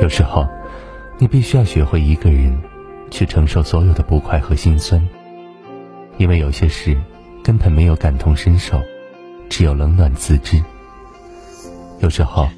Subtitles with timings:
[0.00, 0.46] 有时候，
[1.18, 2.56] 你必须要学会一个人
[3.10, 5.06] 去承受所有的不快和心酸，
[6.18, 6.96] 因为有些事
[7.42, 8.80] 根本没有感同身受，
[9.48, 10.62] 只有冷暖自知。
[11.98, 12.48] 有时候，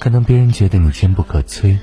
[0.00, 1.76] 可能别人觉得你坚不可摧，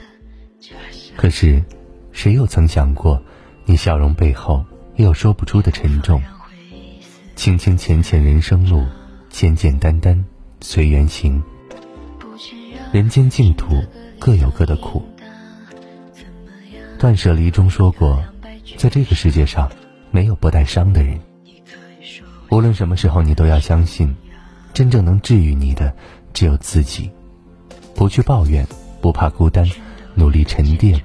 [1.15, 1.63] 可是，
[2.11, 3.21] 谁又曾想过，
[3.65, 4.65] 你笑容背后
[4.95, 6.19] 也有说不出的沉重？
[7.35, 8.83] 清清浅浅人生路，
[9.29, 10.25] 简简单单
[10.61, 11.43] 随缘行。
[12.91, 13.83] 人间净土，
[14.19, 15.03] 各有各的苦。
[16.99, 18.21] 断舍离中说过，
[18.77, 19.69] 在这个世界上，
[20.11, 21.19] 没有不带伤的人。
[22.49, 24.15] 无论什么时候，你都要相信，
[24.73, 25.93] 真正能治愈你的，
[26.33, 27.09] 只有自己。
[27.93, 28.65] 不去抱怨，
[29.01, 29.65] 不怕孤单，
[30.13, 31.01] 努力沉淀。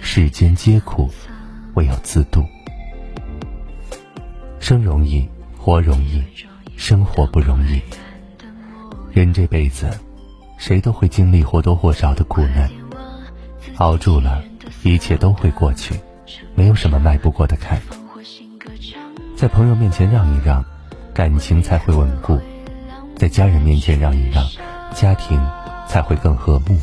[0.00, 1.10] 世间皆苦，
[1.74, 2.42] 唯有自渡。
[4.58, 6.22] 生容易，活容易，
[6.76, 7.80] 生活不容易。
[9.12, 9.88] 人这辈子，
[10.58, 12.70] 谁都会经历或多或少的苦难，
[13.76, 14.42] 熬住了，
[14.82, 15.94] 一切都会过去，
[16.54, 17.80] 没有什么迈不过的坎。
[19.36, 20.64] 在朋友面前让一让，
[21.12, 22.38] 感情才会稳固；
[23.16, 24.44] 在家人面前让一让，
[24.94, 25.38] 家庭
[25.86, 26.78] 才会更和睦。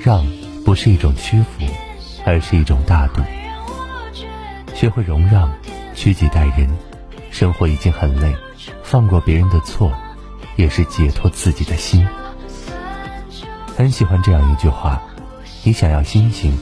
[0.00, 0.26] 让
[0.64, 1.64] 不是一种屈服，
[2.24, 3.22] 而是一种大度。
[4.74, 5.52] 学会容让，
[5.94, 6.68] 虚己待人，
[7.30, 8.34] 生活已经很累，
[8.82, 9.92] 放过别人的错，
[10.56, 12.04] 也是解脱自己的心。
[13.76, 15.02] 很喜欢这样一句话：
[15.64, 16.56] 你想要星星，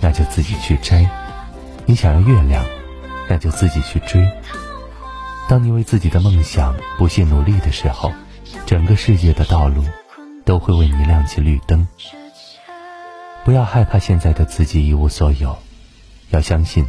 [0.00, 1.08] 那就自己去摘；
[1.86, 2.64] 你想要月亮，
[3.28, 4.28] 那就自己去追。
[5.48, 8.12] 当你为自己的梦想不懈努力的时候，
[8.66, 9.82] 整个世界的道路
[10.44, 11.86] 都会为你亮起绿灯。
[13.44, 15.56] 不要害怕现在的自己一无所有，
[16.30, 16.86] 要相信，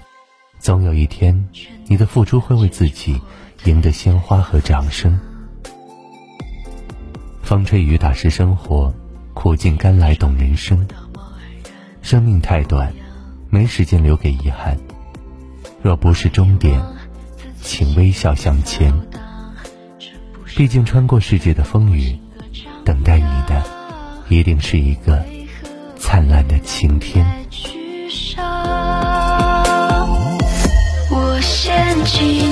[0.59, 1.47] 总有一天，
[1.85, 3.21] 你的付出会为自己
[3.63, 5.17] 赢得鲜花和掌声。
[7.43, 8.93] 风吹雨打是生活，
[9.41, 10.85] 苦尽甘来懂人生。
[12.01, 12.91] 生命太短，
[13.49, 14.77] 没时间留给遗憾。
[15.81, 16.77] 若不是终点，
[17.61, 18.93] 请微笑向前。
[20.57, 22.19] 毕竟穿过世界的风雨，
[22.83, 23.63] 等待你的，
[24.27, 25.23] 一定是一个。
[25.95, 27.25] 灿烂的晴天。
[31.09, 32.48] 我掀起。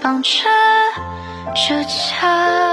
[0.00, 0.28] 绑着
[1.54, 2.69] 这枷